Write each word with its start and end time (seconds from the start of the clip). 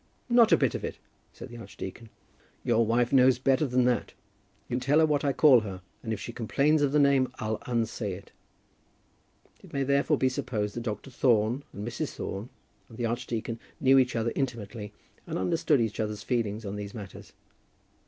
"Not 0.29 0.51
a 0.51 0.57
bit 0.57 0.73
of 0.73 0.83
it," 0.83 0.97
said 1.31 1.49
the 1.49 1.57
archdeacon. 1.59 2.09
"Your 2.63 2.83
wife 2.87 3.13
knows 3.13 3.37
better 3.37 3.67
than 3.67 3.83
that. 3.85 4.15
You 4.67 4.79
tell 4.79 4.97
her 4.97 5.05
what 5.05 5.23
I 5.23 5.31
call 5.31 5.59
her, 5.59 5.83
and 6.01 6.11
if 6.11 6.19
she 6.19 6.33
complains 6.33 6.81
of 6.81 6.91
the 6.91 6.97
name, 6.97 7.31
I'll 7.35 7.61
unsay 7.67 8.13
it." 8.13 8.31
It 9.61 9.73
may 9.73 9.83
therefore 9.83 10.17
be 10.17 10.27
supposed 10.27 10.73
that 10.75 10.81
Dr. 10.81 11.11
Thorne, 11.11 11.61
and 11.71 11.87
Mrs. 11.87 12.15
Thorne, 12.15 12.49
and 12.89 12.97
the 12.97 13.05
archdeacon, 13.05 13.59
knew 13.79 13.99
each 13.99 14.15
other 14.15 14.31
intimately, 14.35 14.91
and 15.27 15.37
understood 15.37 15.79
each 15.79 15.99
other's 15.99 16.23
feelings 16.23 16.65
on 16.65 16.77
these 16.77 16.95
matters. 16.95 17.33